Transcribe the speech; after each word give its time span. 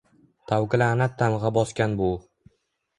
Tavqi 0.51 0.79
laʼnat 0.81 1.13
tamgʼa 1.21 1.55
bosgan 1.59 1.97
bu 2.03 2.13